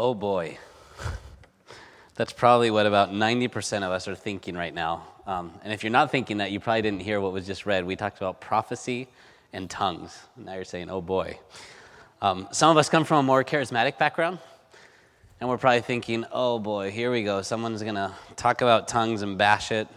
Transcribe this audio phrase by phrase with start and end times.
[0.00, 0.58] Oh boy.
[2.14, 5.04] That's probably what about 90% of us are thinking right now.
[5.26, 7.84] Um, and if you're not thinking that, you probably didn't hear what was just read.
[7.84, 9.08] We talked about prophecy
[9.52, 10.16] and tongues.
[10.36, 11.40] Now you're saying, oh boy.
[12.22, 14.38] Um, some of us come from a more charismatic background,
[15.40, 17.42] and we're probably thinking, oh boy, here we go.
[17.42, 19.88] Someone's going to talk about tongues and bash it,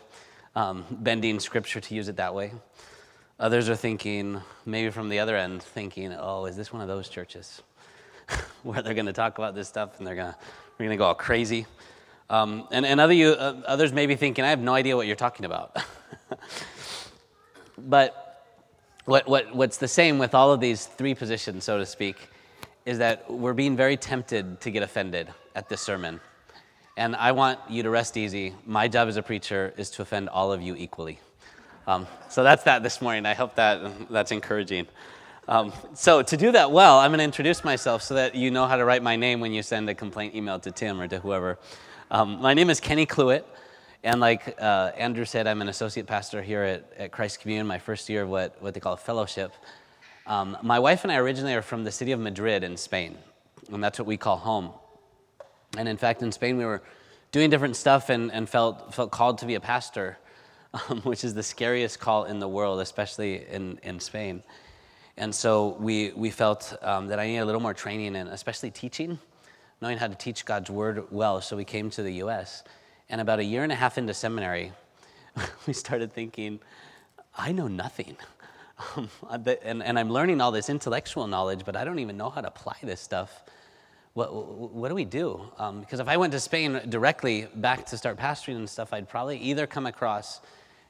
[0.55, 2.53] um, bending scripture to use it that way.
[3.39, 7.07] Others are thinking, maybe from the other end, thinking, oh, is this one of those
[7.07, 7.61] churches
[8.63, 10.37] where they're going to talk about this stuff and they're going to,
[10.77, 11.65] we're going to go all crazy?
[12.29, 15.05] Um, and and other you, uh, others may be thinking, I have no idea what
[15.05, 15.75] you're talking about.
[17.77, 18.31] but
[19.05, 22.15] what, what, what's the same with all of these three positions, so to speak,
[22.85, 26.19] is that we're being very tempted to get offended at this sermon.
[26.97, 28.53] And I want you to rest easy.
[28.65, 31.19] My job as a preacher is to offend all of you equally.
[31.87, 33.25] Um, so that's that this morning.
[33.25, 34.87] I hope that that's encouraging.
[35.51, 38.67] Um, so to do that well, I'm going to introduce myself so that you know
[38.67, 41.19] how to write my name when you send a complaint email to Tim or to
[41.19, 41.59] whoever.
[42.09, 43.43] Um, my name is Kenny Cluett,
[44.01, 47.79] and like uh, Andrew said, I'm an associate pastor here at, at Christ Community, my
[47.79, 49.51] first year of what, what they call fellowship.
[50.25, 53.17] Um, my wife and I originally are from the city of Madrid in Spain,
[53.69, 54.71] and that's what we call home.
[55.77, 56.81] And in fact, in Spain, we were
[57.33, 60.17] doing different stuff and, and felt, felt called to be a pastor,
[60.87, 64.43] um, which is the scariest call in the world, especially in, in Spain.
[65.21, 68.71] And so we, we felt um, that I needed a little more training in, especially
[68.71, 69.19] teaching
[69.81, 71.41] knowing how to teach God's word well.
[71.41, 72.63] So we came to the US.
[73.09, 74.71] And about a year and a half into seminary,
[75.67, 76.59] we started thinking,
[77.37, 78.17] I know nothing.
[78.97, 82.41] Um, and, and I'm learning all this intellectual knowledge, but I don't even know how
[82.41, 83.43] to apply this stuff.
[84.13, 85.51] What, what do we do?
[85.59, 89.07] Um, because if I went to Spain directly back to start pastoring and stuff, I'd
[89.07, 90.41] probably either come across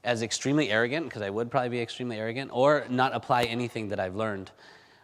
[0.04, 4.00] as extremely arrogant, because I would probably be extremely arrogant, or not apply anything that
[4.00, 4.52] I've learned.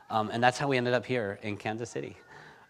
[0.09, 2.17] Um, and that's how we ended up here in Kansas City.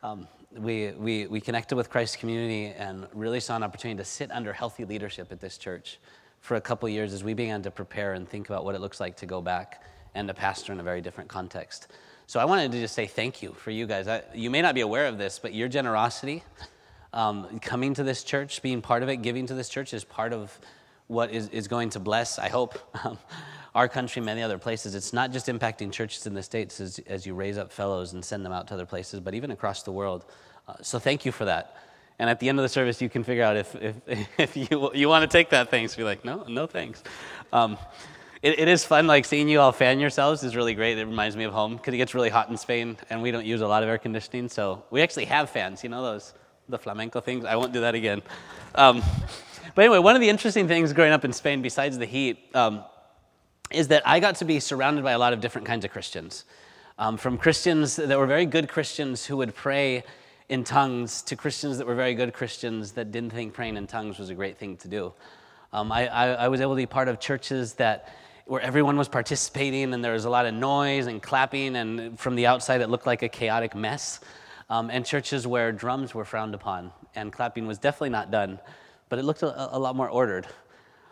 [0.04, 4.32] Um, we, we, we connected with Christ's Community and really saw an opportunity to sit
[4.32, 6.00] under healthy leadership at this church
[6.42, 9.00] for a couple years as we began to prepare and think about what it looks
[9.00, 9.84] like to go back
[10.16, 11.88] and to pastor in a very different context.
[12.26, 14.08] So I wanted to just say thank you for you guys.
[14.08, 16.44] I, you may not be aware of this, but your generosity,
[17.14, 20.34] um, coming to this church, being part of it, giving to this church is part
[20.34, 20.60] of
[21.08, 23.18] what is, is going to bless, I hope, um,
[23.76, 24.96] our country, many other places.
[24.96, 28.24] It's not just impacting churches in the States as, as you raise up fellows and
[28.24, 30.26] send them out to other places, but even across the world.
[30.68, 31.78] Uh, so thank you for that.
[32.20, 33.96] And at the end of the service, you can figure out if, if,
[34.38, 35.96] if you, you want to take that thanks.
[35.96, 37.04] Be like, no, no thanks.
[37.54, 37.78] Um,
[38.42, 40.98] it, it is fun, like seeing you all fan yourselves is really great.
[40.98, 43.46] It reminds me of home because it gets really hot in Spain and we don't
[43.46, 44.50] use a lot of air conditioning.
[44.50, 46.34] So we actually have fans, you know, those,
[46.70, 47.46] the flamenco things.
[47.46, 48.22] I won't do that again.
[48.76, 49.02] Um,
[49.76, 52.84] but anyway, one of the interesting things growing up in Spain, besides the heat, um,
[53.72, 56.46] is that I got to be surrounded by a lot of different kinds of Christians.
[56.98, 60.04] Um, from Christians that were very good Christians who would pray
[60.50, 64.18] in tongues to Christians that were very good Christians that didn't think praying in tongues
[64.18, 65.14] was a great thing to do.
[65.74, 69.10] Um, I, I, I, was able to be part of churches that where everyone was
[69.10, 72.90] participating and there was a lot of noise and clapping, and from the outside it
[72.90, 74.22] looked like a chaotic mess.
[74.70, 78.60] Um, and churches where drums were frowned upon and clapping was definitely not done,
[79.10, 80.48] but it looked a, a lot more ordered.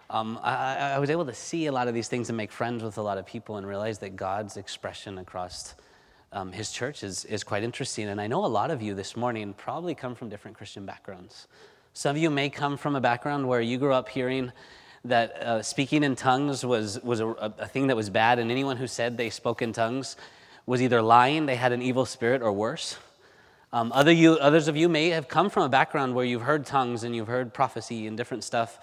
[0.10, 2.84] Um, I, I, was able to see a lot of these things and make friends
[2.84, 5.74] with a lot of people and realize that God's expression across
[6.32, 8.08] um, his church is, is quite interesting.
[8.10, 11.48] And I know a lot of you this morning probably come from different Christian backgrounds.
[11.94, 14.52] Some of you may come from a background where you grew up hearing
[15.06, 18.78] that uh, speaking in tongues was, was a, a thing that was bad, and anyone
[18.78, 20.18] who said they spoke in tongues
[20.66, 22.98] was either lying, they had an evil spirit, or worse.
[23.76, 26.66] Um, other you, others of you may have come from a background where you've heard
[26.66, 28.80] tongues and you've heard prophecy and different stuff,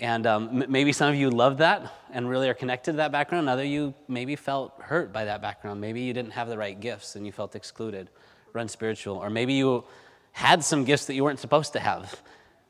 [0.00, 3.48] and um, maybe some of you love that and really are connected to that background.
[3.48, 5.80] Other you maybe felt hurt by that background.
[5.80, 8.08] Maybe you didn't have the right gifts and you felt excluded
[8.54, 9.16] or unspiritual.
[9.16, 9.82] Or maybe you
[10.30, 12.22] had some gifts that you weren't supposed to have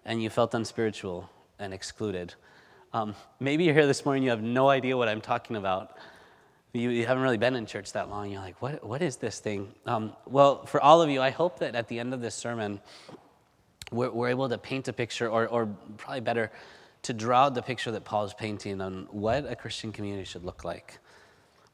[0.06, 1.28] and you felt unspiritual
[1.58, 2.32] and excluded.
[2.94, 5.98] Um, maybe you're here this morning, you have no idea what I'm talking about.
[6.72, 8.30] You, you, haven't really been in church that long.
[8.30, 9.72] You're like, what, what is this thing?
[9.86, 12.80] Um, well, for all of you, I hope that at the end of this sermon,
[13.90, 15.66] we're, we're able to paint a picture, or, or
[15.96, 16.52] probably better,
[17.02, 20.62] to draw the picture that Paul is painting on what a Christian community should look
[20.62, 20.98] like,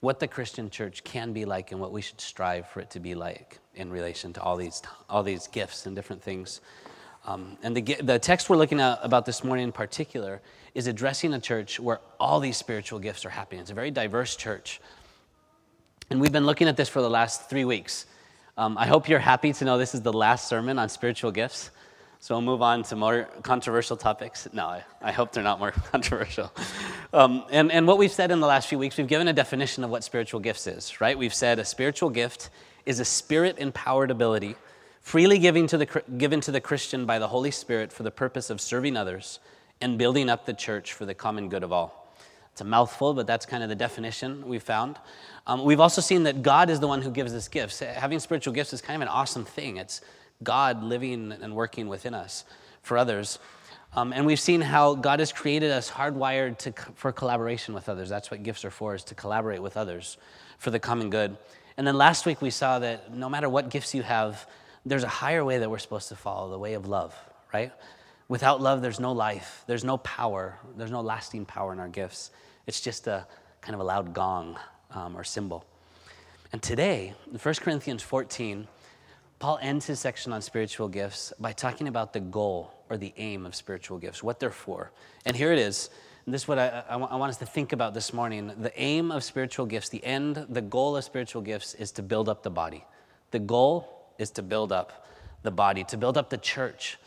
[0.01, 3.01] what the Christian church can be like, and what we should strive for it to
[3.01, 4.81] be like in relation to all these,
[5.11, 6.63] all these gifts and different things.
[7.27, 10.41] Um, and the, the text we're looking at about this morning in particular
[10.75, 13.61] is addressing a church where all these spiritual gifts are happening.
[13.63, 14.81] It's a very diverse church.
[16.09, 18.07] And we've been looking at this for the last three weeks.
[18.57, 21.71] Um, I hope you're happy to know this is the last sermon on spiritual gifts.
[22.21, 24.49] So we'll move on to more controversial topics.
[24.53, 26.53] No, I, I hope they're not more controversial.
[27.13, 29.83] Um, and, and what we've said in the last few weeks, we've given a definition
[29.83, 31.19] of what spiritual gifts is, right?
[31.19, 32.51] We've said a spiritual gift
[32.85, 34.55] is a spirit empowered ability
[35.07, 38.51] freely giving to the, given to the Christian by the Holy Spirit for the purpose
[38.51, 39.39] of serving others
[39.81, 42.13] and building up the church for the common good of all.
[42.51, 44.97] It's a mouthful, but that's kind of the definition we found.
[45.47, 47.79] Um, we've also seen that God is the one who gives us gifts.
[47.79, 49.77] Having spiritual gifts is kind of an awesome thing.
[49.77, 50.01] It's
[50.43, 52.45] God living and working within us
[52.83, 53.39] for others.
[53.95, 58.09] Um, and we've seen how God has created us hardwired to, for collaboration with others.
[58.09, 60.17] That's what gifts are for, is to collaborate with others
[60.59, 61.37] for the common good.
[61.77, 64.49] And then last week we saw that no matter what gifts you have,
[64.87, 67.15] there's a higher way that we're supposed to follow, the way of love,
[67.53, 67.73] right?
[68.29, 72.31] Without love, there's no life, there's no power, there's no lasting power in our gifts.
[72.67, 73.27] It's just a
[73.61, 74.57] kind of a loud gong
[74.93, 75.65] um, or cymbal.
[76.53, 78.69] And today, in 1 Corinthians 14,
[79.41, 83.45] Paul ends his section on spiritual gifts by talking about the goal or the aim
[83.45, 84.93] of spiritual gifts, what they're for.
[85.25, 85.91] And here it is.
[86.25, 88.53] And this is what I, I, I want us to think about this morning.
[88.59, 92.29] The aim of spiritual gifts, the end, the goal of spiritual gifts is to build
[92.29, 92.85] up the body.
[93.33, 95.07] The goal is to build up
[95.43, 96.99] the body, to build up the church,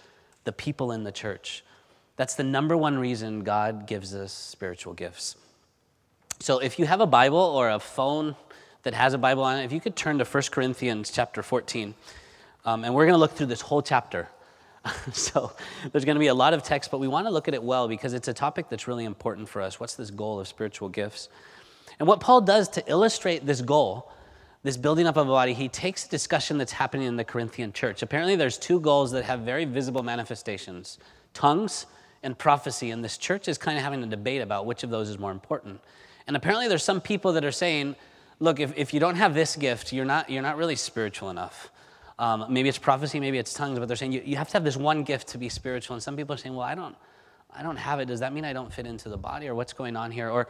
[0.44, 1.64] the people in the church.
[2.16, 5.36] That's the number one reason God gives us spiritual gifts.
[6.40, 8.36] So if you have a Bible or a phone
[8.84, 11.94] that has a Bible on it, if you could turn to 1 Corinthians chapter 14,
[12.66, 14.28] um, and we're going to look through this whole chapter.
[15.12, 15.52] so
[15.92, 17.64] there's going to be a lot of text, but we want to look at it
[17.64, 19.80] well because it's a topic that's really important for us.
[19.80, 21.30] What's this goal of spiritual gifts?
[22.00, 24.12] And what Paul does to illustrate this goal,
[24.64, 27.72] this building up of a body, he takes a discussion that's happening in the Corinthian
[27.72, 28.02] church.
[28.02, 30.98] Apparently, there's two goals that have very visible manifestations
[31.34, 31.86] tongues
[32.24, 32.90] and prophecy.
[32.92, 35.32] And this church is kind of having a debate about which of those is more
[35.32, 35.80] important.
[36.28, 37.96] And apparently, there's some people that are saying,
[38.40, 41.72] look, if, if you don't have this gift, you're not, you're not really spiritual enough.
[42.18, 44.66] Um, maybe it's prophecy, maybe it's tongues, but they're saying you, you have to have
[44.66, 45.94] this one gift to be spiritual.
[45.94, 46.96] And some people are saying, well, I don't,
[47.56, 48.06] I don't have it.
[48.06, 50.30] Does that mean I don't fit into the body, or what's going on here?
[50.30, 50.48] Or,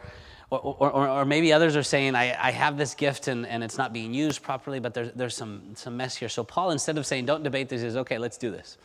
[0.50, 3.78] or, or, or maybe others are saying, I, I have this gift and, and it's
[3.78, 6.28] not being used properly, but there's, there's some, some mess here.
[6.28, 8.76] So Paul, instead of saying, don't debate this, says, okay, let's do this.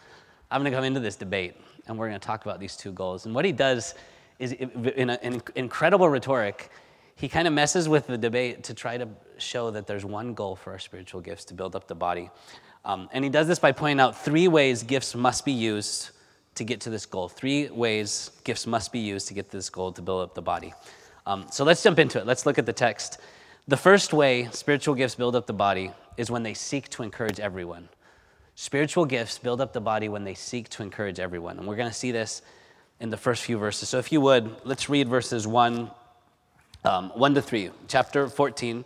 [0.49, 1.55] I'm going to come into this debate,
[1.87, 3.25] and we're going to talk about these two goals.
[3.25, 3.95] And what he does
[4.39, 6.69] is, in an incredible rhetoric,
[7.15, 9.07] he kind of messes with the debate to try to
[9.37, 12.29] show that there's one goal for our spiritual gifts to build up the body.
[12.83, 16.11] Um, and he does this by pointing out three ways gifts must be used
[16.55, 17.29] to get to this goal.
[17.29, 20.41] Three ways gifts must be used to get to this goal to build up the
[20.41, 20.73] body.
[21.25, 22.25] Um, so let's jump into it.
[22.25, 23.19] Let's look at the text.
[23.67, 27.39] The first way spiritual gifts build up the body is when they seek to encourage
[27.39, 27.89] everyone.
[28.55, 31.57] Spiritual gifts build up the body when they seek to encourage everyone.
[31.57, 32.41] And we're going to see this
[32.99, 33.89] in the first few verses.
[33.89, 35.91] So if you would, let's read verses 1
[36.85, 38.85] um, 1 to 3, chapter 14,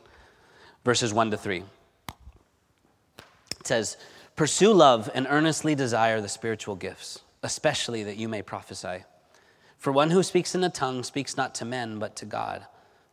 [0.86, 1.64] verses 1 to 3.
[3.60, 3.98] It says,
[4.36, 9.04] Pursue love and earnestly desire the spiritual gifts, especially that you may prophesy.
[9.78, 12.66] For one who speaks in a tongue speaks not to men, but to God.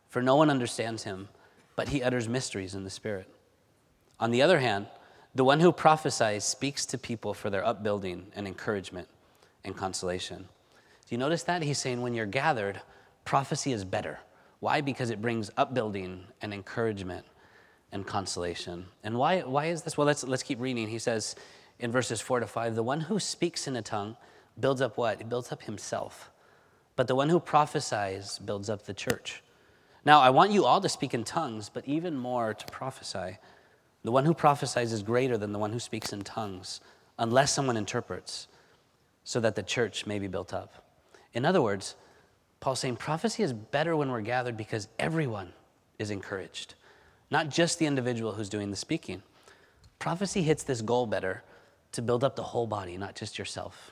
[0.09, 1.29] For no one understands him,
[1.75, 3.29] but he utters mysteries in the Spirit.
[4.19, 4.87] On the other hand,
[5.35, 9.07] the one who prophesies speaks to people for their upbuilding and encouragement
[9.63, 10.47] and consolation.
[11.07, 11.61] Do you notice that?
[11.61, 12.81] He's saying when you're gathered,
[13.23, 14.19] prophecy is better.
[14.59, 14.81] Why?
[14.81, 17.25] Because it brings upbuilding and encouragement
[17.91, 18.87] and consolation.
[19.03, 19.97] And why, why is this?
[19.97, 20.87] Well, let's, let's keep reading.
[20.87, 21.35] He says
[21.79, 24.17] in verses 4 to 5 the one who speaks in a tongue
[24.59, 25.19] builds up what?
[25.19, 26.31] He builds up himself.
[26.95, 29.43] But the one who prophesies builds up the church.
[30.03, 33.37] Now, I want you all to speak in tongues, but even more to prophesy.
[34.03, 36.81] The one who prophesies is greater than the one who speaks in tongues,
[37.19, 38.47] unless someone interprets,
[39.23, 40.85] so that the church may be built up.
[41.33, 41.95] In other words,
[42.59, 45.53] Paul's saying prophecy is better when we're gathered because everyone
[45.99, 46.73] is encouraged,
[47.29, 49.21] not just the individual who's doing the speaking.
[49.99, 51.43] Prophecy hits this goal better
[51.93, 53.91] to build up the whole body, not just yourself.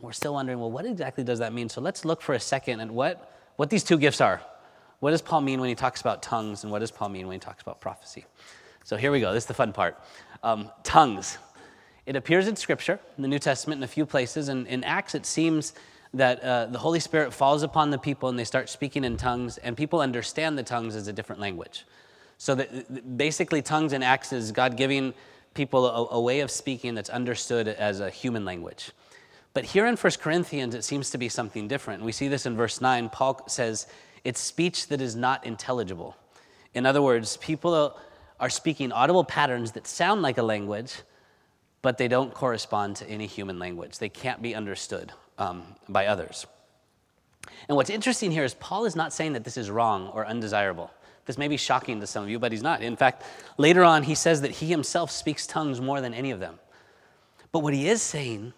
[0.00, 1.68] We're still wondering, well, what exactly does that mean?
[1.68, 4.40] So let's look for a second at what, what these two gifts are.
[5.00, 7.34] What does Paul mean when he talks about tongues, and what does Paul mean when
[7.34, 8.26] he talks about prophecy?
[8.84, 9.32] So here we go.
[9.32, 9.98] This is the fun part.
[10.42, 11.38] Um, tongues.
[12.06, 14.48] It appears in Scripture, in the New Testament, in a few places.
[14.48, 15.74] And in Acts, it seems
[16.14, 19.58] that uh, the Holy Spirit falls upon the people and they start speaking in tongues,
[19.58, 21.86] and people understand the tongues as a different language.
[22.38, 25.12] So that basically, tongues in Acts is God giving
[25.54, 28.92] people a, a way of speaking that's understood as a human language.
[29.52, 32.04] But here in 1 Corinthians, it seems to be something different.
[32.04, 33.08] We see this in verse 9.
[33.10, 33.86] Paul says,
[34.22, 36.16] It's speech that is not intelligible.
[36.72, 37.96] In other words, people
[38.38, 41.02] are speaking audible patterns that sound like a language,
[41.82, 43.98] but they don't correspond to any human language.
[43.98, 46.46] They can't be understood um, by others.
[47.68, 50.90] And what's interesting here is Paul is not saying that this is wrong or undesirable.
[51.30, 52.82] This may be shocking to some of you, but he's not.
[52.82, 53.22] In fact,
[53.56, 56.58] later on, he says that he himself speaks tongues more than any of them.
[57.52, 58.52] But what he is saying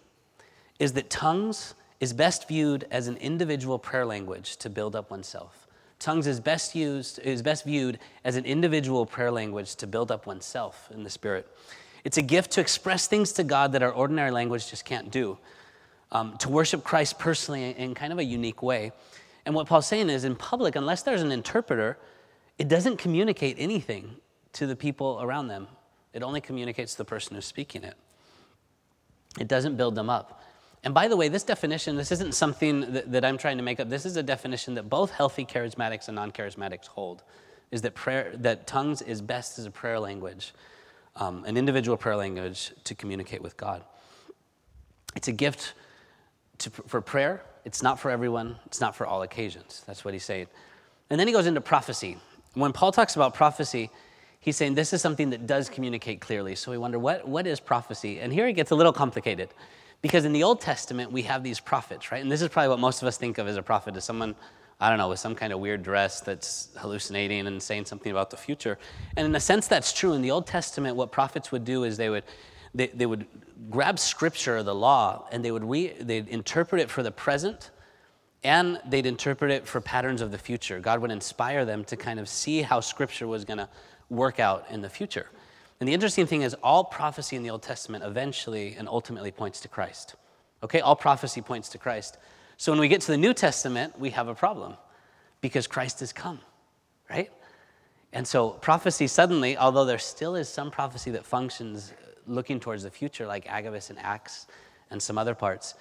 [0.79, 5.67] is that tongues is best viewed as an individual prayer language to build up oneself.
[5.99, 10.25] Tongues is best used is best viewed as an individual prayer language to build up
[10.25, 11.47] oneself in the spirit.
[12.03, 15.37] It's a gift to express things to God that our ordinary language just can't do,
[16.11, 18.93] um, to worship Christ personally in kind of a unique way.
[19.45, 21.99] And what Paul's saying is in public, unless there's an interpreter,
[22.57, 24.15] it doesn't communicate anything
[24.53, 25.67] to the people around them.
[26.13, 27.95] It only communicates to the person who's speaking it.
[29.39, 30.41] It doesn't build them up.
[30.83, 33.79] And by the way, this definition, this isn't something that, that, I'm trying to make
[33.79, 33.89] up.
[33.89, 37.23] This is a definition that both healthy charismatics and non charismatics hold
[37.71, 40.53] is that, prayer, that tongues is best as a prayer language,
[41.15, 43.83] um, an individual prayer language to communicate with God.
[45.15, 45.73] It's a gift
[46.59, 47.43] to, for prayer.
[47.65, 49.83] It's not for everyone, it's not for all occasions.
[49.87, 50.47] That's what he's saying.
[51.09, 52.17] And then he goes into prophecy.
[52.53, 53.89] When Paul talks about prophecy,
[54.39, 56.55] he's saying this is something that does communicate clearly.
[56.55, 58.19] So we wonder, what, what is prophecy?
[58.19, 59.49] And here it gets a little complicated.
[60.01, 62.21] Because in the Old Testament, we have these prophets, right?
[62.21, 64.35] And this is probably what most of us think of as a prophet, as someone,
[64.79, 68.29] I don't know, with some kind of weird dress that's hallucinating and saying something about
[68.29, 68.77] the future.
[69.15, 70.13] And in a sense, that's true.
[70.13, 72.25] In the Old Testament, what prophets would do is they would,
[72.75, 73.25] they, they would
[73.69, 77.71] grab scripture, or the law, and they would re, they'd interpret it for the present
[78.43, 80.79] and they'd interpret it for patterns of the future.
[80.79, 83.69] God would inspire them to kind of see how scripture was going to
[84.09, 85.27] work out in the future.
[85.79, 89.59] And the interesting thing is, all prophecy in the Old Testament eventually and ultimately points
[89.61, 90.15] to Christ.
[90.61, 92.17] Okay, all prophecy points to Christ.
[92.57, 94.75] So when we get to the New Testament, we have a problem
[95.41, 96.39] because Christ has come,
[97.09, 97.31] right?
[98.13, 102.83] And so prophecy suddenly, although there still is some prophecy that functions uh, looking towards
[102.83, 104.47] the future, like Agabus and Acts
[104.91, 105.73] and some other parts,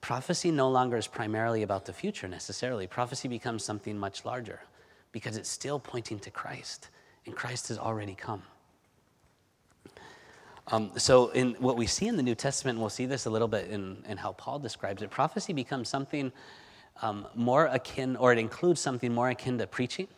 [0.00, 2.86] prophecy no longer is primarily about the future necessarily.
[2.86, 4.60] Prophecy becomes something much larger
[5.12, 6.88] because it's still pointing to Christ,
[7.26, 8.42] and Christ has already come.
[10.70, 13.30] Um, so, in what we see in the New Testament, and we'll see this a
[13.30, 16.30] little bit in, in how Paul describes it, prophecy becomes something
[17.00, 20.08] um, more akin, or it includes something more akin to preaching,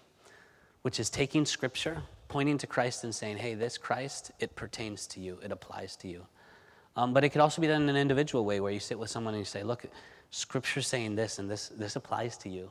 [0.83, 5.21] which is taking scripture, pointing to Christ, and saying, hey, this Christ, it pertains to
[5.21, 6.27] you, it applies to you.
[6.97, 9.11] Um, but it could also be done in an individual way where you sit with
[9.11, 9.85] someone and you say, look,
[10.31, 12.71] scripture's saying this, and this, this applies to you.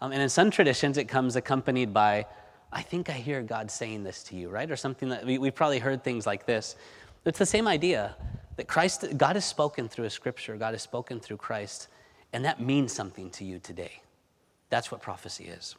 [0.00, 2.26] Um, and in some traditions, it comes accompanied by,
[2.72, 4.70] I think I hear God saying this to you, right?
[4.70, 6.76] Or something that we, we've probably heard things like this
[7.24, 8.16] it's the same idea
[8.56, 11.88] that Christ, God has spoken through a scripture, God has spoken through Christ,
[12.32, 14.02] and that means something to you today.
[14.68, 15.74] That's what prophecy is.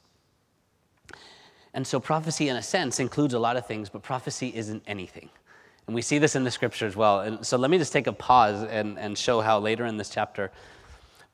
[1.74, 5.30] And so, prophecy, in a sense, includes a lot of things, but prophecy isn't anything.
[5.88, 7.20] And we see this in the scripture as well.
[7.20, 10.10] And so, let me just take a pause and, and show how later in this
[10.10, 10.52] chapter,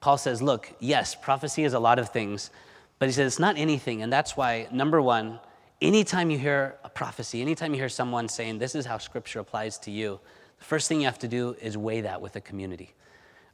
[0.01, 2.51] Paul says, Look, yes, prophecy is a lot of things,
[2.99, 4.01] but he says it's not anything.
[4.01, 5.39] And that's why, number one,
[5.81, 9.77] anytime you hear a prophecy, anytime you hear someone saying, This is how scripture applies
[9.79, 10.19] to you,
[10.59, 12.93] the first thing you have to do is weigh that with a community.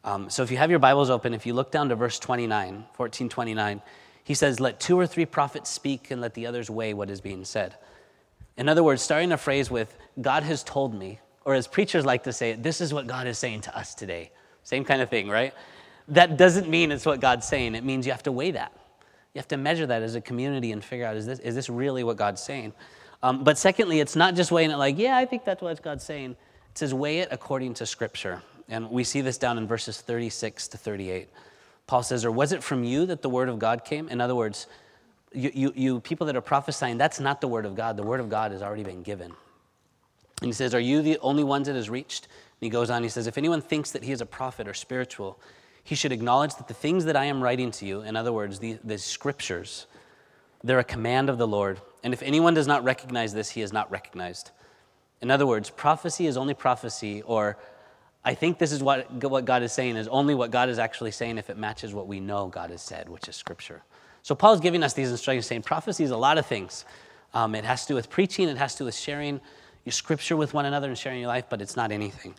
[0.04, 2.86] Um, so if you have your Bibles open, if you look down to verse 29,
[2.94, 3.82] 14 29,
[4.24, 7.22] he says, Let two or three prophets speak and let the others weigh what is
[7.22, 7.76] being said.
[8.58, 12.24] In other words, starting a phrase with, God has told me, or as preachers like
[12.24, 14.32] to say, this is what God is saying to us today.
[14.64, 15.54] Same kind of thing, right?
[16.10, 17.76] That doesn't mean it's what God's saying.
[17.76, 18.74] It means you have to weigh that.
[19.34, 21.70] You have to measure that as a community and figure out is this, is this
[21.70, 22.74] really what God's saying?
[23.22, 26.04] Um, but secondly, it's not just weighing it like, yeah, I think that's what God's
[26.04, 26.32] saying.
[26.32, 28.42] It says, weigh it according to Scripture.
[28.68, 31.30] And we see this down in verses 36 to 38.
[31.88, 34.10] Paul says, Or was it from you that the word of God came?
[34.10, 34.68] In other words,
[35.34, 37.98] you, you, you people that are prophesying, that's not the word of God.
[37.98, 39.34] The word of God has already been given.
[40.42, 42.26] And he says, Are you the only ones it has reached?
[42.26, 44.74] And he goes on, he says, If anyone thinks that he is a prophet or
[44.74, 45.40] spiritual,
[45.84, 48.60] he should acknowledge that the things that I am writing to you, in other words,
[48.60, 49.88] the, the scriptures,
[50.64, 51.80] they're a command of the Lord.
[52.04, 54.52] And if anyone does not recognize this, he is not recognized.
[55.22, 57.58] In other words, prophecy is only prophecy, or
[58.24, 61.12] I think this is what, what God is saying, is only what God is actually
[61.12, 63.84] saying if it matches what we know God has said, which is scripture.
[64.28, 66.84] So Paul is giving us these instructions saying prophecy is a lot of things.
[67.34, 69.40] Um, it has to do with preaching, it has to do with sharing
[69.86, 72.36] your scripture with one another and sharing your life, but it's not anything.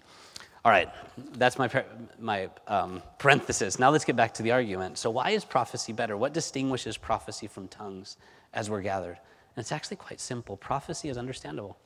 [0.67, 0.91] All right,
[1.39, 1.71] that's my,
[2.19, 3.79] my um, parenthesis.
[3.79, 4.99] Now let's get back to the argument.
[4.99, 6.15] So, why is prophecy better?
[6.15, 8.19] What distinguishes prophecy from tongues
[8.53, 9.17] as we're gathered?
[9.57, 10.59] And it's actually quite simple.
[10.59, 11.79] Prophecy is understandable.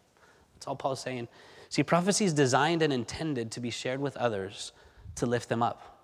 [0.57, 1.29] That's all Paul's saying.
[1.69, 4.73] See, prophecy is designed and intended to be shared with others
[5.15, 6.01] to lift them up.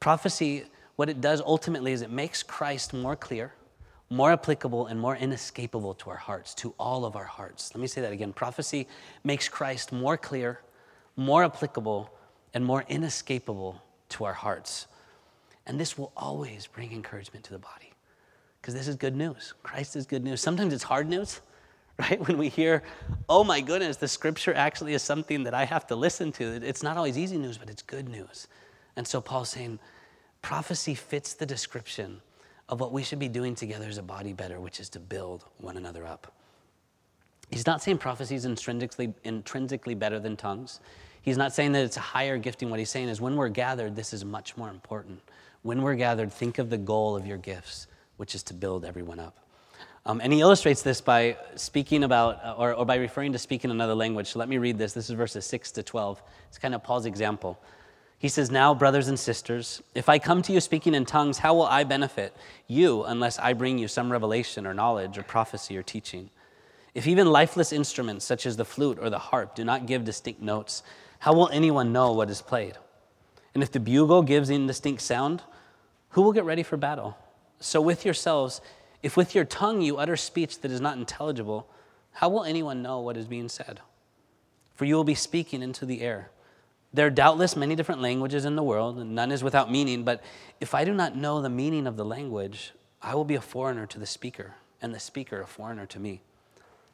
[0.00, 0.64] Prophecy,
[0.98, 3.54] what it does ultimately is it makes Christ more clear,
[4.10, 7.74] more applicable, and more inescapable to our hearts, to all of our hearts.
[7.74, 8.32] Let me say that again.
[8.32, 8.86] Prophecy
[9.24, 10.60] makes Christ more clear
[11.18, 12.08] more applicable,
[12.54, 14.86] and more inescapable to our hearts.
[15.66, 17.92] And this will always bring encouragement to the body
[18.62, 19.52] because this is good news.
[19.62, 20.40] Christ is good news.
[20.40, 21.40] Sometimes it's hard news,
[21.98, 22.26] right?
[22.26, 22.84] When we hear,
[23.28, 26.44] oh my goodness, the scripture actually is something that I have to listen to.
[26.64, 28.46] It's not always easy news, but it's good news.
[28.94, 29.80] And so Paul's saying,
[30.48, 32.22] prophecy fits the description
[32.70, 35.44] of what we should be doing together as a body better, which is to build
[35.58, 36.32] one another up.
[37.50, 40.80] He's not saying prophecy is intrinsically, intrinsically better than tongues.
[41.20, 42.70] He's not saying that it's a higher gifting.
[42.70, 45.20] What he's saying is when we're gathered, this is much more important.
[45.64, 47.86] When we're gathered, think of the goal of your gifts,
[48.16, 49.36] which is to build everyone up.
[50.06, 53.70] Um, and he illustrates this by speaking about, uh, or, or by referring to speaking
[53.70, 54.28] another language.
[54.28, 54.94] So let me read this.
[54.94, 56.22] This is verses 6 to 12.
[56.48, 57.60] It's kind of Paul's example.
[58.18, 61.54] He says, Now, brothers and sisters, if I come to you speaking in tongues, how
[61.54, 65.82] will I benefit you unless I bring you some revelation or knowledge or prophecy or
[65.82, 66.30] teaching?
[66.94, 70.42] If even lifeless instruments such as the flute or the harp do not give distinct
[70.42, 70.82] notes,
[71.20, 72.74] how will anyone know what is played?
[73.54, 75.42] And if the bugle gives indistinct sound,
[76.10, 77.16] who will get ready for battle?
[77.60, 78.60] So with yourselves,
[79.02, 81.68] if with your tongue you utter speech that is not intelligible,
[82.12, 83.80] how will anyone know what is being said?
[84.74, 86.30] For you will be speaking into the air.
[86.92, 90.22] There are doubtless many different languages in the world, and none is without meaning, but
[90.60, 93.86] if I do not know the meaning of the language, I will be a foreigner
[93.86, 96.22] to the speaker, and the speaker a foreigner to me.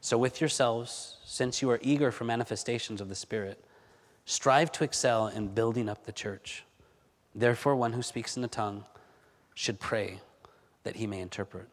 [0.01, 3.65] So, with yourselves, since you are eager for manifestations of the Spirit,
[4.27, 6.65] strive to excel in building up the church.
[7.35, 8.85] Therefore, one who speaks in a tongue
[9.55, 10.21] should pray
[10.83, 11.69] that he may interpret.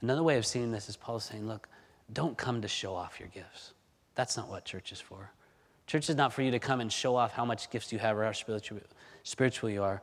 [0.00, 1.68] Another way of seeing this is Paul saying, look,
[2.12, 3.72] don't come to show off your gifts.
[4.14, 5.30] That's not what church is for.
[5.90, 8.16] Church is not for you to come and show off how much gifts you have
[8.16, 8.78] or how spiritual,
[9.24, 10.00] spiritual you are.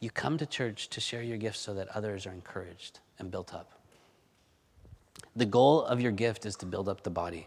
[0.00, 3.54] You come to church to share your gifts so that others are encouraged and built
[3.54, 3.70] up.
[5.36, 7.46] The goal of your gift is to build up the body.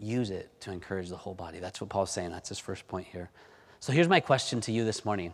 [0.00, 1.60] Use it to encourage the whole body.
[1.60, 2.32] That's what Paul's saying.
[2.32, 3.30] That's his first point here.
[3.78, 5.32] So here's my question to you this morning.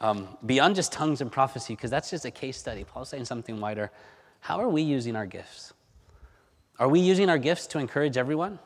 [0.00, 3.58] Um, beyond just tongues and prophecy, because that's just a case study, Paul's saying something
[3.58, 3.90] wider.
[4.38, 5.72] How are we using our gifts?
[6.78, 8.60] Are we using our gifts to encourage everyone?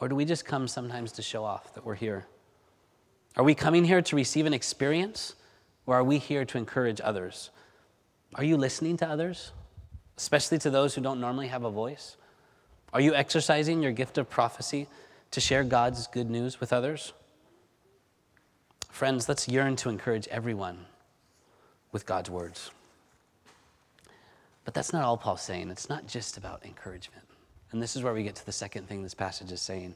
[0.00, 2.26] Or do we just come sometimes to show off that we're here?
[3.36, 5.34] Are we coming here to receive an experience?
[5.86, 7.50] Or are we here to encourage others?
[8.34, 9.52] Are you listening to others,
[10.16, 12.16] especially to those who don't normally have a voice?
[12.92, 14.88] Are you exercising your gift of prophecy
[15.32, 17.12] to share God's good news with others?
[18.88, 20.86] Friends, let's yearn to encourage everyone
[21.92, 22.70] with God's words.
[24.64, 25.70] But that's not all Paul's saying.
[25.70, 27.29] It's not just about encouragement.
[27.72, 29.94] And this is where we get to the second thing this passage is saying.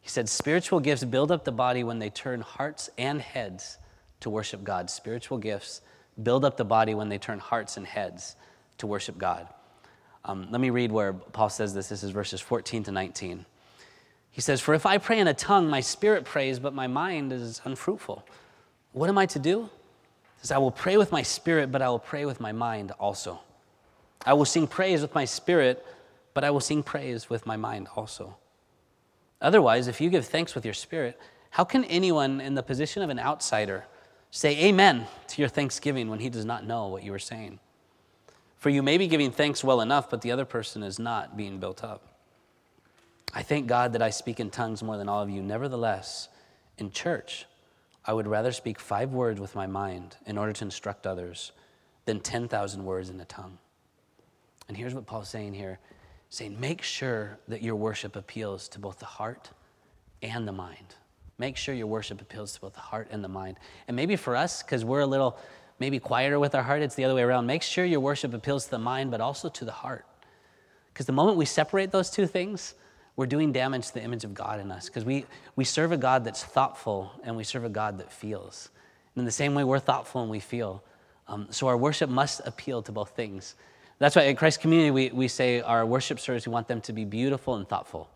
[0.00, 3.78] He said, Spiritual gifts build up the body when they turn hearts and heads
[4.20, 4.90] to worship God.
[4.90, 5.80] Spiritual gifts
[6.22, 8.36] build up the body when they turn hearts and heads
[8.78, 9.48] to worship God.
[10.24, 11.88] Um, let me read where Paul says this.
[11.88, 13.46] This is verses 14 to 19.
[14.30, 17.32] He says, For if I pray in a tongue, my spirit prays, but my mind
[17.32, 18.26] is unfruitful.
[18.92, 19.62] What am I to do?
[19.62, 22.92] He says, I will pray with my spirit, but I will pray with my mind
[22.98, 23.40] also.
[24.24, 25.84] I will sing praise with my spirit,
[26.36, 28.36] but I will sing praise with my mind also.
[29.40, 31.18] Otherwise, if you give thanks with your spirit,
[31.48, 33.86] how can anyone in the position of an outsider
[34.30, 37.58] say amen to your thanksgiving when he does not know what you are saying?
[38.58, 41.58] For you may be giving thanks well enough, but the other person is not being
[41.58, 42.06] built up.
[43.32, 45.40] I thank God that I speak in tongues more than all of you.
[45.40, 46.28] Nevertheless,
[46.76, 47.46] in church,
[48.04, 51.52] I would rather speak five words with my mind in order to instruct others
[52.04, 53.56] than 10,000 words in a tongue.
[54.68, 55.78] And here's what Paul's saying here
[56.28, 59.50] saying, make sure that your worship appeals to both the heart
[60.22, 60.94] and the mind.
[61.38, 63.58] Make sure your worship appeals to both the heart and the mind.
[63.88, 65.38] And maybe for us, because we're a little
[65.78, 67.46] maybe quieter with our heart, it's the other way around.
[67.46, 70.06] Make sure your worship appeals to the mind, but also to the heart.
[70.92, 72.74] Because the moment we separate those two things,
[73.16, 74.86] we're doing damage to the image of God in us.
[74.86, 78.70] Because we, we serve a God that's thoughtful and we serve a God that feels.
[79.14, 80.82] And in the same way, we're thoughtful and we feel.
[81.28, 83.56] Um, so our worship must appeal to both things.
[83.98, 86.92] That's why at Christ Community, we, we say our worship service, we want them to
[86.92, 88.10] be beautiful and thoughtful.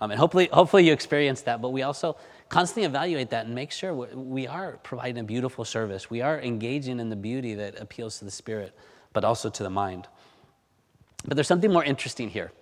[0.00, 2.16] Um, and hopefully, hopefully you experience that, but we also
[2.48, 6.10] constantly evaluate that and make sure we are providing a beautiful service.
[6.10, 8.76] We are engaging in the beauty that appeals to the spirit,
[9.12, 10.08] but also to the mind.
[11.26, 12.52] But there's something more interesting here.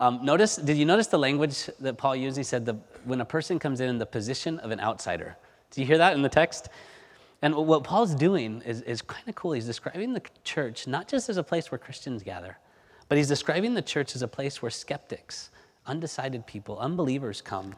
[0.00, 2.36] Um, notice, did you notice the language that Paul used?
[2.36, 5.36] He said, the, when a person comes in in the position of an outsider.
[5.70, 6.68] Do you hear that in the text?
[7.40, 9.52] And what Paul's doing is, is kind of cool.
[9.52, 12.58] He's describing the church not just as a place where Christians gather,
[13.08, 15.50] but he's describing the church as a place where skeptics,
[15.86, 17.76] undecided people, unbelievers come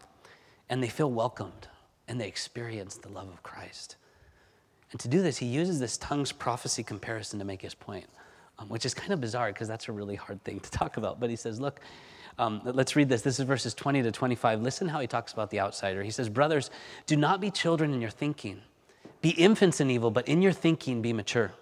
[0.69, 1.69] and they feel welcomed
[2.09, 3.97] and they experience the love of Christ.
[4.93, 8.07] And to do this, he uses this tongues prophecy comparison to make his point,
[8.59, 11.21] um, which is kind of bizarre because that's a really hard thing to talk about.
[11.21, 11.81] But he says, look,
[12.39, 13.21] um, let's read this.
[13.21, 14.63] This is verses 20 to 25.
[14.63, 16.03] Listen how he talks about the outsider.
[16.03, 16.71] He says, Brothers,
[17.07, 18.63] do not be children in your thinking
[19.21, 21.53] be infants in evil, but in your thinking be mature.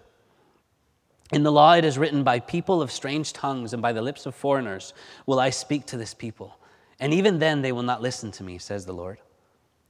[1.32, 4.26] In the law it is written, By people of strange tongues and by the lips
[4.26, 4.94] of foreigners
[5.26, 6.58] will I speak to this people.
[7.00, 9.18] And even then they will not listen to me, says the Lord.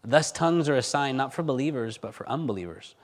[0.02, 2.94] Thus, tongues are a sign not for believers, but for unbelievers.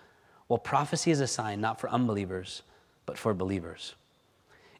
[0.46, 2.62] While prophecy is a sign not for unbelievers,
[3.06, 3.94] but for believers.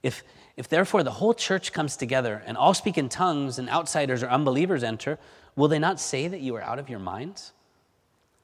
[0.02, 0.22] If,
[0.56, 4.28] if therefore the whole church comes together and all speak in tongues and outsiders or
[4.28, 5.18] unbelievers enter,
[5.56, 7.52] will they not say that you are out of your minds?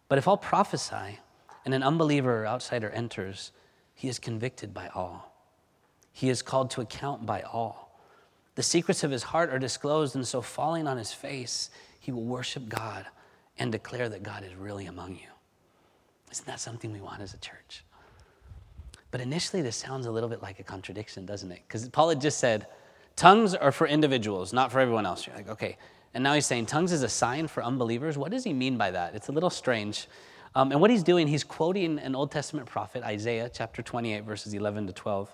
[0.08, 1.18] But if all prophesy
[1.64, 3.52] and an unbeliever or outsider enters,
[3.94, 5.34] he is convicted by all.
[6.12, 8.00] He is called to account by all.
[8.54, 11.70] The secrets of his heart are disclosed, and so falling on his face,
[12.00, 13.06] he will worship God
[13.58, 15.28] and declare that God is really among you.
[16.30, 17.84] Isn't that something we want as a church?
[19.10, 21.60] But initially, this sounds a little bit like a contradiction, doesn't it?
[21.66, 22.66] Because Paul had just said,
[23.16, 25.26] tongues are for individuals, not for everyone else.
[25.26, 25.76] You're like, okay.
[26.14, 28.16] And now he's saying tongues is a sign for unbelievers.
[28.16, 29.14] What does he mean by that?
[29.14, 30.06] It's a little strange.
[30.54, 34.52] Um, and what he's doing, he's quoting an Old Testament prophet, Isaiah chapter 28, verses
[34.52, 35.32] 11 to 12.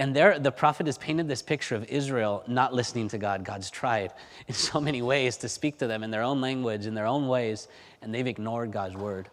[0.00, 3.44] And there, the prophet has painted this picture of Israel not listening to God.
[3.44, 4.12] God's tried
[4.46, 7.26] in so many ways to speak to them in their own language, in their own
[7.26, 7.66] ways,
[8.00, 9.28] and they've ignored God's word.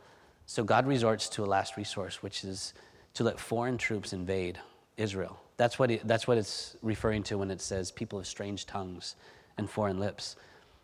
[0.47, 2.73] So God resorts to a last resource, which is
[3.13, 4.59] to let foreign troops invade
[4.97, 5.39] Israel.
[5.57, 9.15] That's what, he, that's what it's referring to when it says people of strange tongues
[9.57, 10.35] and foreign lips.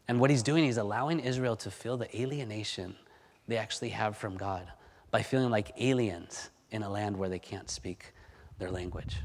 [0.08, 2.96] And what he's doing, he's allowing Israel to feel the alienation
[3.52, 4.66] they actually have from God
[5.12, 8.14] by feeling like aliens in a land where they can't speak
[8.58, 9.18] their language.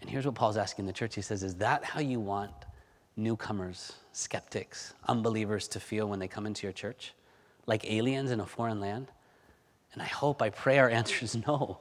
[0.00, 1.14] And here's what Paul's asking the church.
[1.14, 2.52] He says, Is that how you want
[3.16, 7.14] newcomers, skeptics, unbelievers to feel when they come into your church?
[7.66, 9.10] Like aliens in a foreign land?
[9.92, 11.78] And I hope, I pray our answer is no.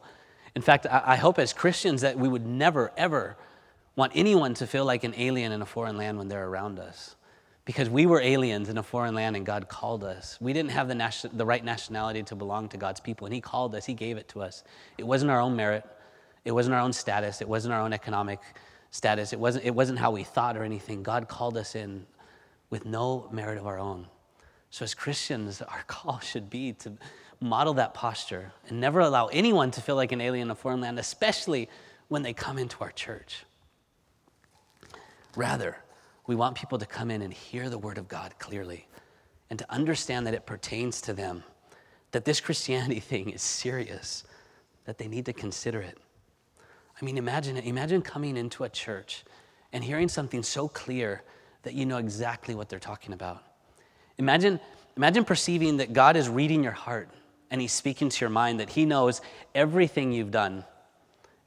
[0.55, 3.37] In fact, I hope as Christians that we would never, ever
[3.95, 7.15] want anyone to feel like an alien in a foreign land when they're around us.
[7.65, 10.37] Because we were aliens in a foreign land and God called us.
[10.41, 13.41] We didn't have the, nation, the right nationality to belong to God's people, and He
[13.41, 14.63] called us, He gave it to us.
[14.97, 15.85] It wasn't our own merit,
[16.43, 18.39] it wasn't our own status, it wasn't our own economic
[18.91, 21.03] status, it wasn't, it wasn't how we thought or anything.
[21.03, 22.05] God called us in
[22.69, 24.07] with no merit of our own.
[24.69, 26.93] So, as Christians, our call should be to
[27.39, 30.81] model that posture and never allow anyone to feel like an alien in a foreign
[30.81, 31.69] land, especially
[32.07, 33.45] when they come into our church.
[35.35, 35.77] Rather,
[36.25, 38.87] we want people to come in and hear the word of God clearly
[39.49, 41.43] and to understand that it pertains to them,
[42.11, 44.23] that this Christianity thing is serious,
[44.85, 45.97] that they need to consider it.
[47.01, 47.65] I mean, imagine it.
[47.65, 49.23] Imagine coming into a church
[49.71, 51.23] and hearing something so clear
[51.63, 53.43] that you know exactly what they're talking about.
[54.17, 54.59] Imagine,
[54.95, 57.09] imagine perceiving that God is reading your heart
[57.49, 59.21] and He's speaking to your mind, that He knows
[59.53, 60.63] everything you've done,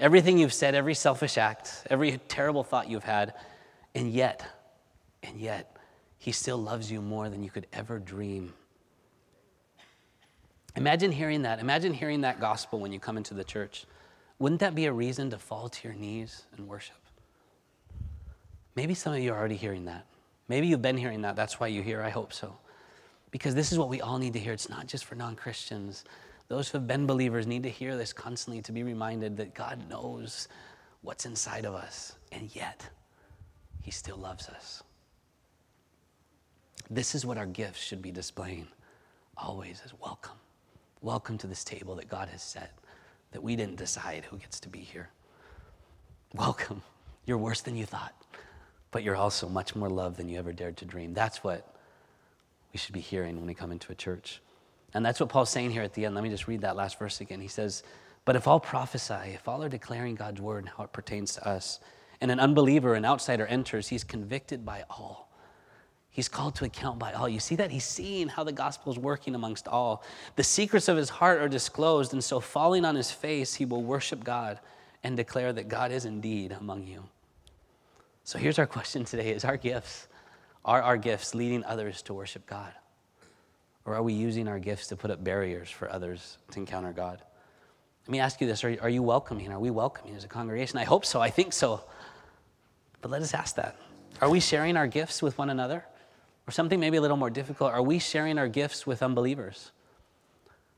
[0.01, 3.35] everything you've said, every selfish act, every terrible thought you've had,
[3.95, 4.45] and yet,
[5.27, 5.77] and yet,
[6.19, 8.55] He still loves you more than you could ever dream.
[10.77, 11.59] Imagine hearing that.
[11.59, 13.87] Imagine hearing that gospel when you come into the church.
[14.39, 16.97] Wouldn't that be a reason to fall to your knees and worship?
[18.75, 20.05] Maybe some of you are already hearing that.
[20.49, 21.35] Maybe you've been hearing that.
[21.35, 22.03] That's why you're here.
[22.03, 22.57] I hope so.
[23.31, 24.53] Because this is what we all need to hear.
[24.53, 26.05] It's not just for non Christians.
[26.49, 29.89] Those who have been believers need to hear this constantly to be reminded that God
[29.89, 30.47] knows
[31.03, 32.89] what's inside of us, and yet
[33.83, 34.83] He still loves us.
[36.89, 38.69] This is what our gifts should be displaying
[39.37, 40.37] always as welcome.
[41.03, 42.79] Welcome to this table that God has set,
[43.33, 45.09] that we didn't decide who gets to be here.
[46.33, 46.83] Welcome.
[47.25, 48.15] You're worse than you thought,
[48.93, 51.13] but you're also much more loved than you ever dared to dream.
[51.13, 51.75] That's what
[52.73, 54.41] we should be hearing when we come into a church.
[54.95, 56.15] And that's what Paul's saying here at the end.
[56.15, 57.41] Let me just read that last verse again.
[57.41, 57.83] He says,
[58.25, 61.49] But if all prophesy, if all are declaring God's word and how it pertains to
[61.49, 61.81] us,
[62.21, 65.26] and an unbeliever, an outsider enters, he's convicted by all.
[66.17, 67.29] He's called to account by all.
[67.29, 67.71] You see that?
[67.71, 70.03] He's seeing how the gospel is working amongst all.
[70.37, 73.83] The secrets of his heart are disclosed, and so falling on his face, he will
[73.83, 74.59] worship God
[75.05, 77.05] and declare that God is indeed among you.
[78.25, 80.09] So here's our question today Is our gifts
[80.65, 82.73] are our gifts leading others to worship God?
[83.85, 87.21] Or are we using our gifts to put up barriers for others to encounter God?
[88.07, 89.53] Let me ask you this Are, are you welcoming?
[89.53, 90.79] Are we welcoming as a congregation?
[90.79, 91.21] I hope so.
[91.21, 91.83] I think so.
[93.03, 93.77] But let us ask that.
[94.23, 95.85] Are we sharing our gifts with one another?
[96.49, 99.73] Or something maybe a little more difficult, are we sharing our gifts with unbelievers?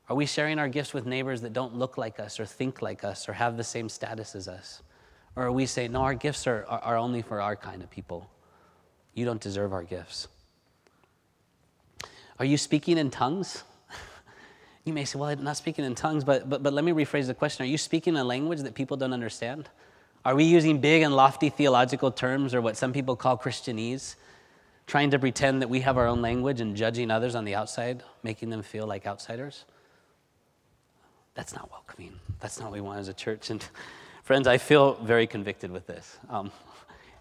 [0.08, 3.04] Are we sharing our gifts with neighbors that don't look like us or think like
[3.04, 4.82] us or have the same status as us?
[5.36, 7.90] Or are we saying, no, our gifts are, are, are only for our kind of
[7.90, 8.30] people?
[9.14, 10.28] You don't deserve our gifts.
[12.38, 13.64] Are you speaking in tongues?
[14.84, 17.26] you may say, well, I'm not speaking in tongues, but, but, but let me rephrase
[17.26, 17.64] the question.
[17.64, 19.68] Are you speaking a language that people don't understand?
[20.24, 24.16] Are we using big and lofty theological terms or what some people call Christianese,
[24.88, 28.02] trying to pretend that we have our own language and judging others on the outside,
[28.22, 29.66] making them feel like outsiders?
[31.34, 32.18] That's not welcoming.
[32.40, 33.50] That's not what we want as a church.
[33.50, 33.64] And
[34.24, 36.18] friends, I feel very convicted with this.
[36.30, 36.50] Um,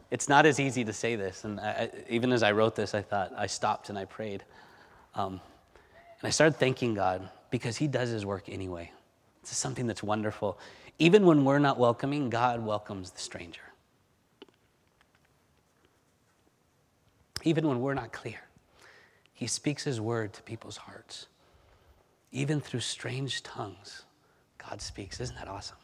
[0.10, 1.44] it's not as easy to say this.
[1.44, 4.46] And I, even as I wrote this, I thought, I stopped and I prayed.
[5.14, 5.34] Um,
[6.22, 8.92] and I started thanking God because He does His work anyway
[9.42, 10.58] It's something that's wonderful.
[11.00, 13.62] Even when we're not welcoming, God welcomes the stranger.
[17.48, 18.42] Even when we're not clear,
[19.34, 21.28] He speaks His word to people's hearts.
[22.34, 24.04] Even through strange tongues,
[24.58, 25.22] God speaks.
[25.22, 25.78] Isn't that awesome?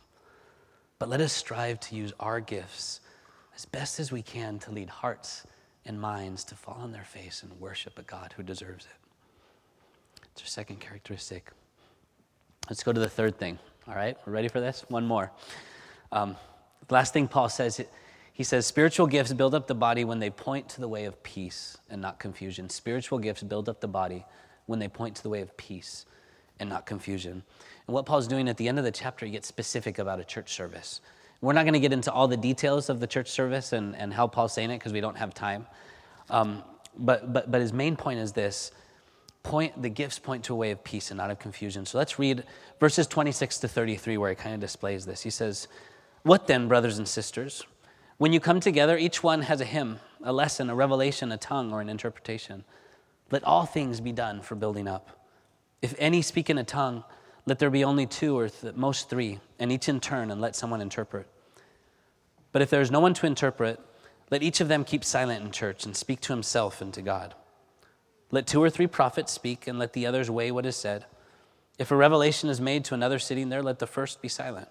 [0.99, 2.99] But let us strive to use our gifts
[3.55, 5.47] as best as we can to lead hearts
[5.85, 10.21] and minds to fall on their face and worship a God who deserves it.
[10.33, 11.49] It's our second characteristic.
[12.69, 13.57] Let's go to the third thing.
[13.87, 14.83] All right, we're ready for this?
[14.89, 15.31] One more.
[16.11, 16.35] Um,
[16.89, 17.79] the last thing Paul says,
[18.33, 21.21] he says, spiritual gifts build up the body when they point to the way of
[21.21, 22.67] peace and not confusion.
[22.67, 24.25] Spiritual gifts build up the body
[24.65, 26.07] when they point to the way of peace
[26.59, 27.43] and not confusion.
[27.87, 30.23] And what Paul's doing at the end of the chapter, he gets specific about a
[30.23, 30.99] church service.
[31.41, 34.11] We're not going to get into all the details of the church service and, and
[34.11, 35.67] how Paul's saying it because we don't have time.
[36.31, 36.63] Um,
[36.97, 38.71] but, but, but his main point is this
[39.43, 41.85] point, the gifts point to a way of peace and not of confusion.
[41.85, 42.45] So let's read
[42.79, 45.21] verses 26 to 33 where he kind of displays this.
[45.21, 45.67] He says,
[46.23, 47.63] What then, brothers and sisters?
[48.17, 51.73] When you come together, each one has a hymn, a lesson, a revelation, a tongue,
[51.73, 52.63] or an interpretation.
[53.31, 55.09] Let all things be done for building up.
[55.81, 57.03] If any speak in a tongue,
[57.45, 60.55] let there be only two or th- most three, and each in turn, and let
[60.55, 61.27] someone interpret.
[62.51, 63.79] But if there is no one to interpret,
[64.29, 67.33] let each of them keep silent in church and speak to himself and to God.
[68.31, 71.05] Let two or three prophets speak, and let the others weigh what is said.
[71.79, 74.69] If a revelation is made to another sitting there, let the first be silent.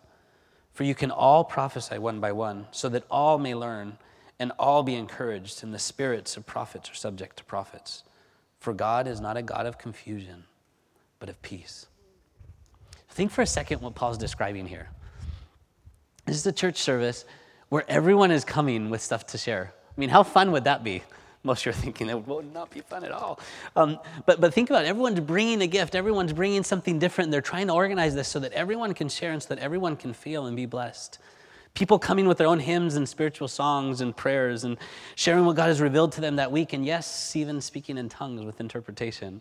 [0.72, 3.98] For you can all prophesy one by one, so that all may learn
[4.38, 8.04] and all be encouraged, and the spirits of prophets are subject to prophets.
[8.58, 10.44] For God is not a God of confusion,
[11.18, 11.86] but of peace.
[13.10, 14.88] Think for a second what Paul's describing here.
[16.24, 17.24] This is a church service
[17.68, 19.72] where everyone is coming with stuff to share.
[19.74, 21.02] I mean, how fun would that be?
[21.44, 23.40] Most of you are thinking that would not be fun at all.
[23.74, 24.88] Um, but, but think about it.
[24.88, 27.32] Everyone's bringing a gift, everyone's bringing something different.
[27.32, 30.12] They're trying to organize this so that everyone can share and so that everyone can
[30.12, 31.18] feel and be blessed.
[31.74, 34.76] People coming with their own hymns and spiritual songs and prayers and
[35.16, 36.74] sharing what God has revealed to them that week.
[36.74, 39.40] And yes, even speaking in tongues with interpretation.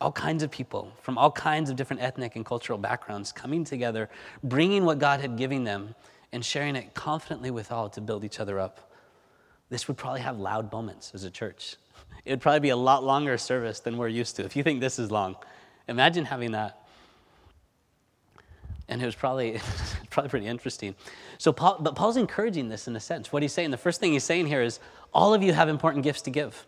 [0.00, 4.10] All kinds of people from all kinds of different ethnic and cultural backgrounds coming together,
[4.42, 5.94] bringing what God had given them
[6.32, 8.87] and sharing it confidently with all to build each other up.
[9.70, 11.76] This would probably have loud moments as a church.
[12.24, 14.44] It would probably be a lot longer service than we're used to.
[14.44, 15.36] If you think this is long,
[15.86, 16.86] imagine having that.
[18.86, 19.60] And it was probably,
[20.10, 20.94] probably pretty interesting.
[21.38, 23.32] So, Paul, but Paul's encouraging this in a sense.
[23.32, 24.78] What he's saying, the first thing he's saying here is,
[25.14, 26.66] all of you have important gifts to give.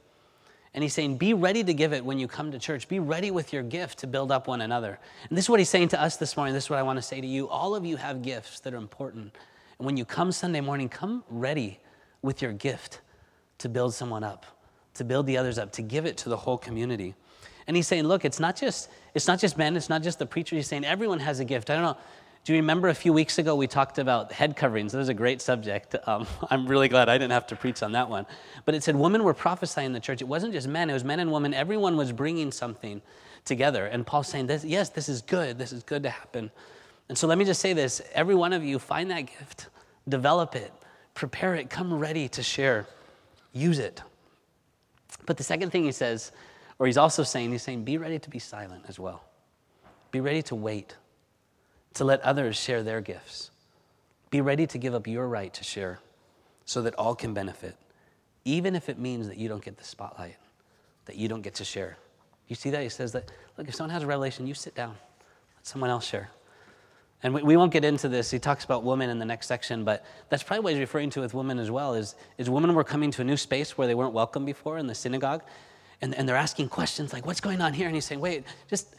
[0.72, 2.88] And he's saying, be ready to give it when you come to church.
[2.88, 4.98] Be ready with your gift to build up one another.
[5.28, 6.54] And this is what he's saying to us this morning.
[6.54, 7.48] This is what I want to say to you.
[7.48, 9.36] All of you have gifts that are important.
[9.78, 11.80] And when you come Sunday morning, come ready
[12.22, 13.00] with your gift
[13.58, 14.46] to build someone up,
[14.94, 17.14] to build the others up, to give it to the whole community.
[17.66, 20.26] And he's saying, look, it's not just it's not just men, it's not just the
[20.26, 20.56] preacher.
[20.56, 21.70] He's saying everyone has a gift.
[21.70, 21.96] I don't know.
[22.42, 24.92] Do you remember a few weeks ago we talked about head coverings?
[24.92, 25.94] That was a great subject.
[26.06, 28.26] Um, I'm really glad I didn't have to preach on that one.
[28.64, 30.22] But it said women were prophesying in the church.
[30.22, 31.52] It wasn't just men, it was men and women.
[31.52, 33.02] Everyone was bringing something
[33.44, 33.86] together.
[33.86, 35.58] And Paul's saying, this, yes, this is good.
[35.58, 36.50] This is good to happen.
[37.08, 39.68] And so let me just say this every one of you, find that gift,
[40.08, 40.72] develop it,
[41.20, 42.86] prepare it, come ready to share,
[43.52, 44.02] use it.
[45.26, 46.32] But the second thing he says,
[46.78, 49.22] or he's also saying, he's saying, be ready to be silent as well.
[50.12, 50.96] Be ready to wait
[51.92, 53.50] to let others share their gifts.
[54.30, 55.98] Be ready to give up your right to share
[56.64, 57.76] so that all can benefit,
[58.46, 60.36] even if it means that you don't get the spotlight,
[61.04, 61.98] that you don't get to share.
[62.48, 62.82] You see that?
[62.82, 64.96] He says that, look, if someone has a revelation, you sit down,
[65.58, 66.30] let someone else share.
[67.22, 68.30] And we, we won't get into this.
[68.30, 71.20] He talks about women in the next section, but that's probably what he's referring to
[71.20, 73.94] with women as well, is, is women were coming to a new space where they
[73.94, 75.42] weren't welcome before in the synagogue,
[76.00, 77.86] and, and they're asking questions like, what's going on here?
[77.86, 78.94] And he's saying, wait, just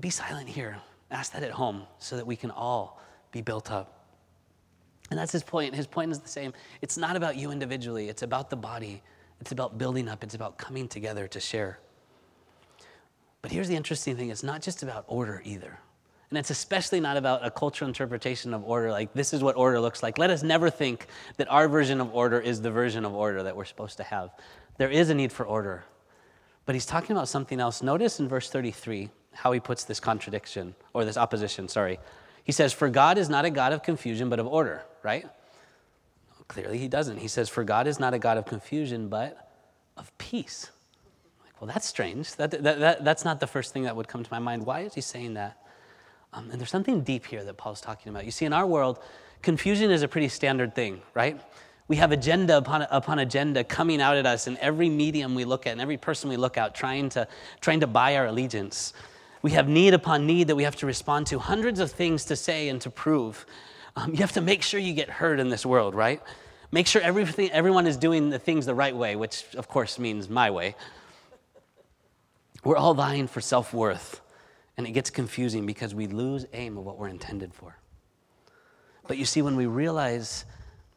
[0.00, 0.78] be silent here.
[1.10, 4.06] Ask that at home so that we can all be built up.
[5.10, 5.74] And that's his point.
[5.74, 6.52] His point is the same.
[6.80, 9.02] It's not about you individually, it's about the body.
[9.40, 11.78] It's about building up, it's about coming together to share.
[13.42, 15.78] But here's the interesting thing it's not just about order either.
[16.30, 19.80] And it's especially not about a cultural interpretation of order, like this is what order
[19.80, 20.18] looks like.
[20.18, 23.56] Let us never think that our version of order is the version of order that
[23.56, 24.30] we're supposed to have.
[24.76, 25.84] There is a need for order.
[26.64, 27.82] But he's talking about something else.
[27.82, 31.98] Notice in verse 33 how he puts this contradiction, or this opposition, sorry.
[32.42, 35.26] He says, For God is not a God of confusion, but of order, right?
[36.48, 37.18] Clearly, he doesn't.
[37.18, 39.50] He says, For God is not a God of confusion, but
[39.96, 40.70] of peace.
[41.44, 42.34] Like, well, that's strange.
[42.36, 44.64] That, that, that, that's not the first thing that would come to my mind.
[44.64, 45.58] Why is he saying that?
[46.36, 48.26] Um, and there's something deep here that Paul's talking about.
[48.26, 49.00] You see, in our world,
[49.40, 51.40] confusion is a pretty standard thing, right?
[51.88, 55.66] We have agenda upon, upon agenda coming out at us in every medium we look
[55.66, 57.26] at and every person we look at, trying to,
[57.60, 58.92] trying to buy our allegiance.
[59.40, 62.36] We have need upon need that we have to respond to, hundreds of things to
[62.36, 63.46] say and to prove.
[63.96, 66.20] Um, you have to make sure you get heard in this world, right?
[66.70, 70.28] Make sure everything, everyone is doing the things the right way, which of course means
[70.28, 70.74] my way.
[72.62, 74.20] We're all vying for self worth,
[74.76, 77.76] and it gets confusing because we lose aim of what we're intended for.
[79.06, 80.44] But you see, when we realize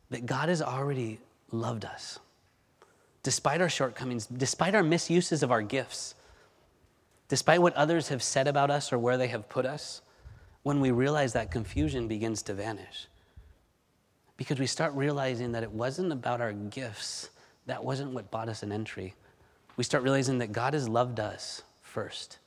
[0.10, 1.20] that God has already
[1.52, 2.20] loved us,
[3.24, 6.16] despite our shortcomings, despite our misuses of our gifts,
[7.28, 10.02] despite what others have said about us or where they have put us,
[10.64, 13.08] when we realize that confusion begins to vanish.
[14.36, 17.30] Because we start realizing that it wasn't about our gifts,
[17.66, 19.14] that wasn't what bought us an entry.
[19.78, 22.40] We start realizing that God has loved us first,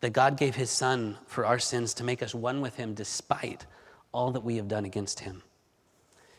[0.00, 3.66] that God gave his son for our sins to make us one with him despite
[4.12, 5.42] all that we have done against him.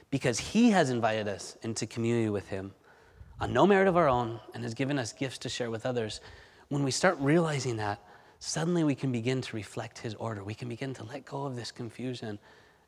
[0.09, 2.73] Because he has invited us into community with him
[3.39, 6.21] on no merit of our own and has given us gifts to share with others.
[6.69, 7.99] When we start realizing that,
[8.39, 10.43] suddenly we can begin to reflect his order.
[10.43, 12.39] We can begin to let go of this confusion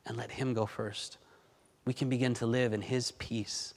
[0.06, 1.18] and let him go first.
[1.86, 3.74] We can begin to live in his peace.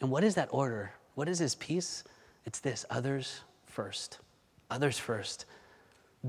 [0.00, 0.92] And what is that order?
[1.14, 2.04] What is his peace?
[2.44, 4.18] It's this others first.
[4.70, 5.46] Others first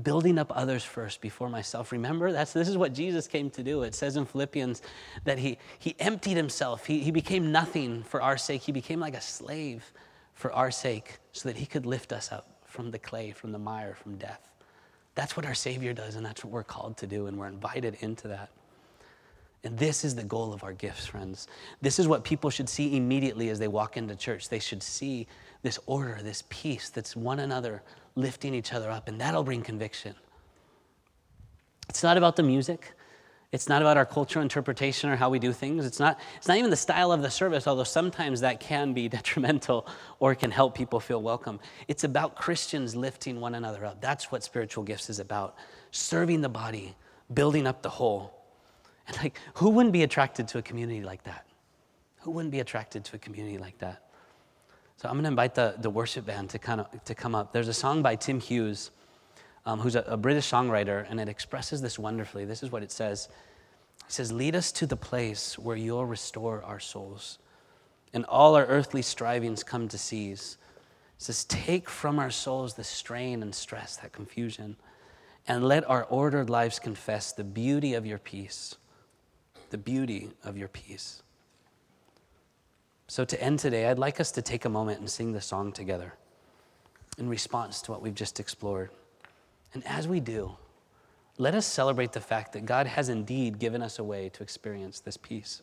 [0.02, 1.92] building up others first before myself.
[1.92, 3.82] Remember, that's, this is what Jesus came to do.
[3.82, 4.82] It says in Philippians
[5.24, 8.62] that he, he emptied himself, he, he became nothing for our sake.
[8.62, 9.92] He became like a slave
[10.34, 13.58] for our sake so that he could lift us up from the clay, from the
[13.58, 14.52] mire, from death.
[15.14, 17.96] That's what our Savior does, and that's what we're called to do, and we're invited
[18.00, 18.50] into that.
[19.64, 21.48] And this is the goal of our gifts, friends.
[21.82, 24.48] This is what people should see immediately as they walk into church.
[24.48, 25.26] They should see
[25.62, 27.82] this order, this peace that's one another
[28.14, 30.14] lifting each other up, and that'll bring conviction.
[31.88, 32.92] It's not about the music.
[33.50, 35.86] It's not about our cultural interpretation or how we do things.
[35.86, 39.08] It's not, it's not even the style of the service, although sometimes that can be
[39.08, 39.86] detrimental
[40.18, 41.58] or can help people feel welcome.
[41.88, 44.02] It's about Christians lifting one another up.
[44.02, 45.56] That's what spiritual gifts is about
[45.92, 46.94] serving the body,
[47.32, 48.37] building up the whole.
[49.08, 51.46] And like, who wouldn't be attracted to a community like that?
[52.20, 54.02] Who wouldn't be attracted to a community like that?
[54.96, 57.52] So I'm going to invite the, the worship band to, kind of, to come up.
[57.52, 58.90] There's a song by Tim Hughes,
[59.64, 62.44] um, who's a, a British songwriter, and it expresses this wonderfully.
[62.44, 63.28] This is what it says
[64.06, 67.38] It says, Lead us to the place where you'll restore our souls,
[68.12, 70.58] and all our earthly strivings come to cease.
[71.16, 74.76] It says, Take from our souls the strain and stress, that confusion,
[75.46, 78.76] and let our ordered lives confess the beauty of your peace.
[79.70, 81.22] The beauty of your peace.
[83.06, 85.72] So, to end today, I'd like us to take a moment and sing the song
[85.72, 86.14] together
[87.18, 88.90] in response to what we've just explored.
[89.74, 90.56] And as we do,
[91.36, 95.00] let us celebrate the fact that God has indeed given us a way to experience
[95.00, 95.62] this peace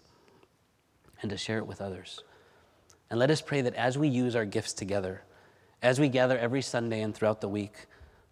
[1.22, 2.22] and to share it with others.
[3.10, 5.22] And let us pray that as we use our gifts together,
[5.82, 7.88] as we gather every Sunday and throughout the week,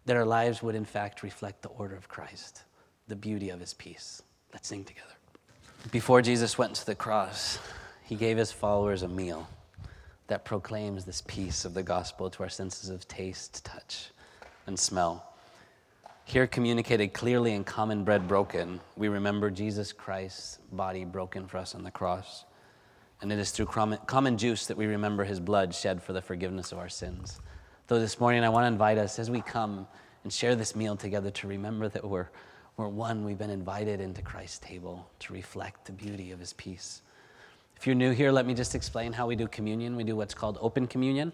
[0.06, 2.64] that our lives would in fact reflect the order of Christ,
[3.08, 4.22] the beauty of his peace.
[4.52, 5.14] Let's sing together.
[5.92, 7.60] Before Jesus went to the cross,
[8.04, 9.48] he gave his followers a meal
[10.28, 14.10] that proclaims this peace of the gospel to our senses of taste, touch,
[14.66, 15.34] and smell.
[16.26, 21.76] Here, communicated clearly in common bread broken, we remember Jesus Christ's body broken for us
[21.76, 22.46] on the cross.
[23.22, 26.72] And it is through common juice that we remember his blood shed for the forgiveness
[26.72, 27.42] of our sins.
[27.88, 29.86] Though this morning, I want to invite us as we come
[30.24, 32.30] and share this meal together to remember that we're,
[32.78, 37.02] we're one, we've been invited into Christ's table to reflect the beauty of his peace.
[37.78, 39.96] If you're new here, let me just explain how we do communion.
[39.96, 41.32] We do what's called open communion,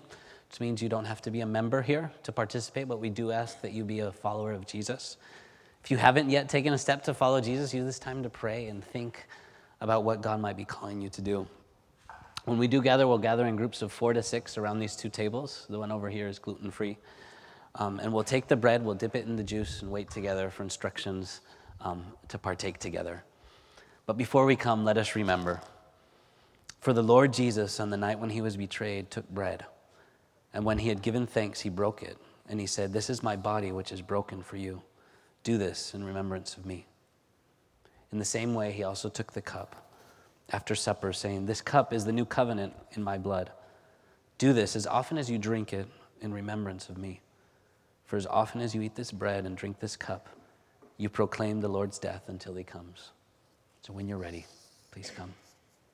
[0.49, 3.32] which means you don't have to be a member here to participate, but we do
[3.32, 5.17] ask that you be a follower of Jesus.
[5.84, 8.67] If you haven't yet taken a step to follow Jesus, use this time to pray
[8.67, 9.25] and think
[9.80, 11.47] about what God might be calling you to do.
[12.43, 15.10] When we do gather, we'll gather in groups of four to six around these two
[15.10, 15.67] tables.
[15.69, 16.97] The one over here is gluten free.
[17.79, 20.49] Um, and we'll take the bread, we'll dip it in the juice, and wait together
[20.51, 21.41] for instructions
[21.81, 23.23] um, to partake together.
[24.05, 25.61] But before we come, let us remember
[26.79, 29.65] for the Lord Jesus, on the night when he was betrayed, took bread.
[30.53, 32.17] And when he had given thanks, he broke it.
[32.47, 34.81] And he said, This is my body, which is broken for you.
[35.43, 36.87] Do this in remembrance of me.
[38.11, 39.75] In the same way, he also took the cup
[40.51, 43.51] after supper, saying, This cup is the new covenant in my blood.
[44.37, 45.87] Do this as often as you drink it
[46.21, 47.21] in remembrance of me.
[48.10, 50.29] For as often as you eat this bread and drink this cup,
[50.97, 53.12] you proclaim the Lord's death until he comes.
[53.83, 54.47] So when you're ready,
[54.89, 55.31] please come.